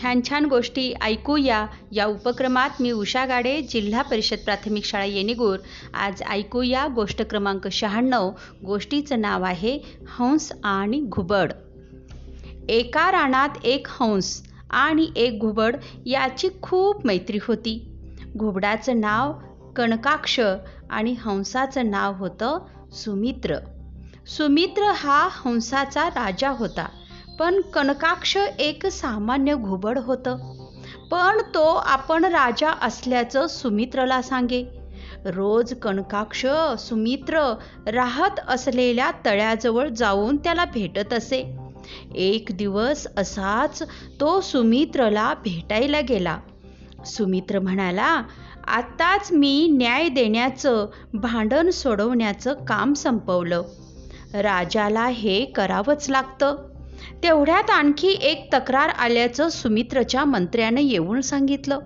छान 0.00 0.20
छान 0.28 0.44
गोष्टी 0.44 0.94
ऐकूया. 1.02 1.66
या 1.92 2.06
उपक्रमात 2.06 2.70
मी 2.80 2.90
उषा 2.90 3.26
गाडे 3.26 3.62
जिल्हा 3.62 4.02
परिषद 4.02 4.36
प्राथमिक 4.44 4.84
शाळा 4.84 5.04
येणेगूर. 5.04 5.58
आज 5.94 6.22
ऐकूया 6.22 6.86
गोष्ट 6.94 7.22
क्रमांक 7.22 7.68
शहाण्णव. 7.68 8.30
गोष्टीचं 8.66 9.20
नाव 9.20 9.42
आहे 9.42 9.78
हंस 10.08 10.52
आणि 10.64 11.00
घुबड. 11.00 11.52
एका 12.68 13.12
रानात 13.12 13.48
एक 13.64 13.86
हंस 13.90 14.42
आणि 14.70 15.08
एक 15.16 15.38
घुबड 15.38 15.76
याची 16.06 16.48
खूप 16.62 17.06
मैत्री 17.06 17.38
होती. 17.42 17.86
घुबडाचं 18.36 19.00
नाव 19.00 19.32
कणकाक्ष 19.76 20.40
आणि 20.90 21.14
हंसाचं 21.18 21.90
नाव 21.90 22.14
होतं 22.16 22.58
सुमित्र. 22.92 23.56
सुमित्र 24.26 24.82
हा 24.82 25.28
हंसाचा 25.30 26.08
राजा 26.08 26.50
होता. 26.50 26.88
पण 27.38 27.60
कनकाक्ष 27.60 28.36
एक 28.58 28.86
सामान्य 28.86 29.54
घुबड 29.54 29.98
होतं. 29.98 30.36
पण 31.10 31.40
तो 31.54 31.64
आपण 31.64 32.24
राजा 32.24 32.70
असल्याचं 32.70 33.46
सुमित्रला 33.46 34.22
सांगे. 34.22 34.64
रोज 35.24 35.74
कणकाक्ष 35.74 36.46
सुमित्र 36.78 37.54
राहत 37.86 38.40
असलेल्या 38.48 39.10
तळ्याजवळ 39.26 39.88
जाऊन 39.88 40.36
त्याला 40.36 40.64
भेटत 40.64 41.12
असे. 41.12 41.56
एक 42.14 42.48
दिवस 42.52 43.06
असाच 43.16 43.82
तो 44.20 44.40
सुमित्रला 44.40 45.34
भेटायला 45.34 46.00
गेला. 46.00 46.38
सुमित्र 47.06 47.58
म्हणाला 47.58 48.22
आत्ताच 48.66 49.28
मी 49.32 49.68
न्याय 49.70 50.08
देण्याचं 50.08 50.86
भांडण 51.14 51.70
सोडवण्याचं 51.70 52.52
काम 52.52 52.92
संपवलं. 52.92 53.62
राजाला 54.34 55.06
हे 55.06 55.44
करावंच 55.44 56.10
लागतं. 56.10 56.73
तेवढ्यात 57.22 57.70
आणखी 57.70 58.08
एक 58.08 58.54
तक्रार 58.54 58.88
आल्याचं 58.88 59.48
सुमित्रच्या 59.48 60.24
मंत्र्यानं 60.24 60.80
येऊन 60.80 61.20
सांगितलं. 61.20 61.78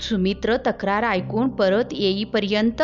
सुमित्र 0.00 0.56
तक्रार 0.56 1.04
ऐकून 1.04 1.48
परत 1.48 1.84
येईपर्यंत 1.92 2.82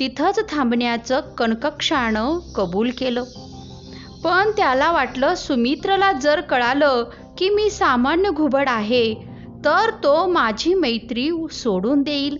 तिथंच 0.00 0.50
थांबण्याचं 0.50 1.20
कणकक्षानं 1.20 2.38
कबूल 2.54 2.90
केलं. 2.98 3.24
पण 4.24 4.50
त्याला 4.50 4.92
वाटलं 4.92 5.34
सुमित्रला 5.34 6.12
जर 6.12 6.40
कळालं 6.40 7.04
की 7.38 7.48
मी 7.48 7.70
सामान्य 7.70 8.30
घुबड 8.30 8.68
आहे 8.68 9.14
तर 9.64 9.90
तो 9.90 10.26
माझी 10.26 10.74
मैत्री 10.74 11.30
सोडून 11.50 12.02
देईल. 12.02 12.38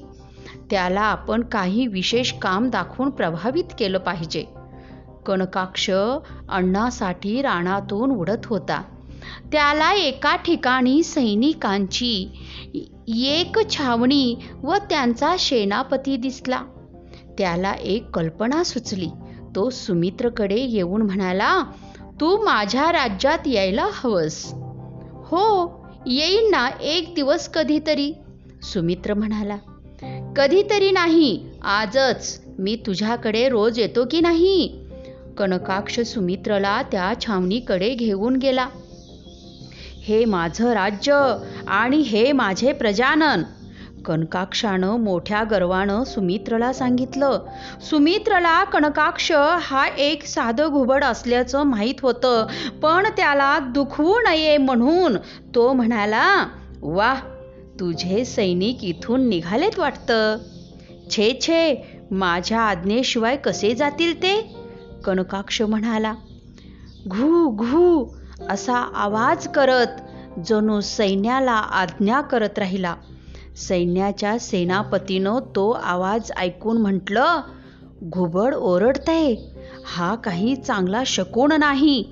त्याला 0.70 1.00
आपण 1.00 1.42
काही 1.42 1.86
विशेष 1.86 2.32
काम 2.32 2.70
दाखवून 2.70 3.10
प्रभावित 3.10 3.64
केलं 3.78 3.98
पाहिजे. 3.98 4.44
कणकाक्ष 5.28 5.90
अण्णासाठी 6.48 7.42
रानातून 7.42 8.10
उडत 8.10 8.46
होता. 8.46 8.82
त्याला 9.52 9.92
एका 9.92 10.36
ठिकाणी 10.36 11.02
सैनिकांची 11.02 12.28
एक 13.26 13.58
छावणी 13.70 14.36
व 14.62 14.74
त्यांचा 14.90 15.36
सेनापती 15.38 16.16
दिसला. 16.16 16.62
त्याला 17.38 17.72
एक 17.72 18.10
कल्पना 18.10 18.64
सुचली. 18.64 19.08
तो 19.56 19.70
सुमित्रकडे 19.70 20.60
येऊन 20.60 21.02
म्हणाला 21.02 21.62
तू 22.20 22.44
माझ्या 22.44 22.92
राज्यात 22.92 23.46
यायला 23.46 23.88
हवंस. 23.92 24.50
हो 25.30 25.46
येईन 26.06 26.50
ना 26.50 26.68
एक 26.82 27.14
दिवस 27.14 27.48
कधीतरी. 27.48 28.12
सुमित्र 28.62 29.14
म्हणाला 29.14 29.56
कधीतरी 30.36 30.90
नाही 30.90 31.46
आजच. 31.62 32.40
मी 32.58 32.76
तुझ्याकडे 32.86 33.48
रोज 33.48 33.78
येतो 33.78 34.04
की 34.10 34.20
नाही? 34.20 34.87
कनकाक्ष 35.38 36.00
सुमित्रला 36.00 36.82
त्या 36.82 37.12
छावणीकडे 37.20 37.88
घेऊन 37.94 38.36
गेला. 38.36 38.66
हे 40.02 40.24
माझं 40.24 40.72
राज्य 40.72 41.36
आणि 41.68 41.96
हे 41.96 42.32
माझे 42.32 42.72
प्रजानन 42.72 43.42
कनकाक्षानं 44.04 44.96
मोठ्या 44.96 45.42
गर्वानं 45.44 46.04
सुमित्रला 46.04 46.72
सांगितलं. 46.72 47.38
सुमित्रला 47.90 48.64
कनकाक्ष 48.64 49.32
हा 49.60 49.86
एक 49.98 50.24
साधं 50.24 50.68
घुबड 50.68 51.04
असल्याचं 51.04 51.62
माहीत 51.62 52.00
होतं 52.02 52.46
पण 52.82 53.06
त्याला 53.16 53.58
दुखवू 53.58 54.14
नये 54.18 54.56
म्हणून 54.56 55.16
तो 55.54 55.72
म्हणाला 55.72 56.46
वा 56.82 57.14
तुझे 57.80 58.24
सैनिक 58.24 58.84
इथून 58.84 59.28
निघालेत 59.28 59.78
वाटतं. 59.78 60.36
छे 61.10 61.32
छे 61.40 61.74
माझ्या 62.10 62.60
आज्ञेशिवाय 62.60 63.36
कसे 63.36 63.74
जातील 63.74 64.22
ते? 64.22 64.57
कनकाक्ष 65.04 65.62
म्हणाला. 65.62 66.14
घू 67.08 67.48
घू 67.48 68.06
असा 68.50 68.76
आवाज 68.76 69.48
करत 69.48 69.86
जणू 70.46 70.80
सैन्याला 70.80 71.52
आज्ञा 71.52 72.20
करत 72.20 72.58
राहिला. 72.58 72.94
सैन्याच्या 73.56 74.38
सेनापतीनं 74.38 75.38
तो 75.56 75.70
आवाज 75.70 76.32
ऐकून 76.36 76.76
म्हटलं 76.76 77.40
घुबड 78.04 78.54
ओरडतंय. 78.54 79.34
हा 79.84 80.14
काही 80.14 80.56
चांगला 80.56 81.02
शकून 81.06 81.52
नाही. 81.58 82.04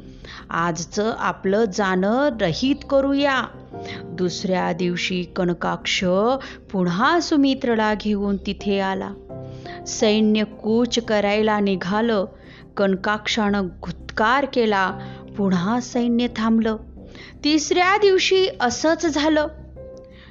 आजचं 0.51 1.15
आपलं 1.19 1.65
जाणं 1.65 2.29
रहित 2.41 2.77
करूया. 2.91 3.43
दुसऱ्या 4.05 4.73
दिवशी 4.73 5.23
कनकाक्ष 5.23 6.05
पुन्हा 6.73 7.21
सुमित्रला 7.21 7.95
घेऊन 7.95 8.37
तिथे 8.37 8.81
आला. 8.81 9.11
सैन्य 9.87 10.45
कूच 10.45 10.99
करायला 10.99 11.61
निघालं. 11.61 12.25
कनकाक्षानं 12.77 13.69
घुतकार 13.83 14.47
केला 14.53 14.91
पुन्हा 15.39 15.81
सैन्य 15.81 16.27
थांबलं. 16.37 16.77
तिसऱ्या 17.45 17.97
दिवशी 17.97 18.49
असंच 18.61 19.07
झालं. 19.07 19.47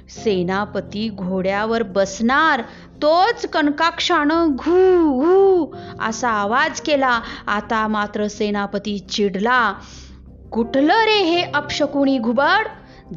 सेनापती 0.08 1.08
घोड्यावर 1.08 1.82
बसणार 1.82 2.62
तोच 3.02 3.46
कनकाक्षानं 3.46 4.46
घू 4.50 5.12
घू 5.20 5.76
असा 6.00 6.28
आवाज 6.28 6.80
केला. 6.80 7.20
आता 7.46 7.86
मात्र 7.86 8.26
सेनापती 8.26 8.98
चिडला. 8.98 9.74
कुठलं 10.52 11.04
रे 11.04 11.22
हे 11.22 11.42
अपशकुणी 11.42 12.18
घुबड? 12.18 12.68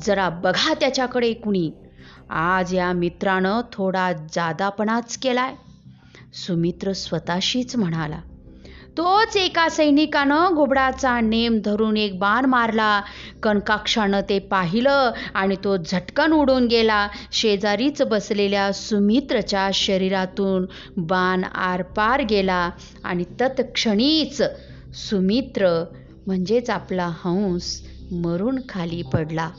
जरा 0.06 0.30
बघा 0.30 0.74
त्याच्याकडे 0.74 1.34
कुणी. 1.34 1.72
आज 2.30 2.76
या 2.76 2.92
मित्रानं 2.92 3.62
थोडा 3.74 4.12
जादापणाच 4.14 5.18
केलाय. 5.18 5.56
सुमित्र 6.34 6.94
स्वतःशीच 6.94 7.76
म्हणाला. 7.76 8.20
तोच 9.00 9.38
एका 9.38 9.70
सैनिकानं 9.70 10.54
घुबडाचा 10.54 11.22
नेम 11.22 11.60
धरून 11.66 11.98
एक 11.98 12.20
बाण 12.20 12.46
मारला. 12.46 13.02
कणकाक्षानं 13.44 14.22
ते 14.30 14.40
पाहिलं 14.40 15.12
आणि 15.34 15.56
तो 15.64 15.78
झटकन 15.78 16.32
उडून 16.32 16.68
गेला. 16.68 17.08
शेजारीच 17.32 18.02
बसलेल्या 18.02 18.72
सुमित्रच्या 18.74 19.70
शरीरातून 19.74 20.66
बाण 20.98 21.44
आरपार 21.44 22.22
गेला 22.22 22.70
आणि 23.04 23.24
तत्क्षणीच 23.42 24.42
सुमित्र 24.94 25.86
म्हणजेच 26.28 26.70
आपला 26.70 27.08
हंस 27.08 27.82
मरून 28.12 28.60
खाली 28.70 29.02
पडला. 29.02 29.50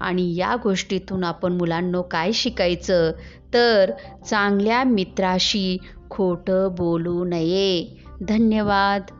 आणि 0.00 0.36
या 0.36 0.56
गोष्टीतून 0.62 1.24
आपण 1.24 1.52
मुलांनो 1.52 2.02
काय 2.02 2.32
शिकायचं? 2.32 3.12
तर 3.54 3.90
चांगल्या 4.26 4.84
मित्राशी 4.84 5.78
खोटं 6.10 6.74
बोलू 6.78 7.24
नये. 7.24 8.00
धन्यवाद. 8.22 9.10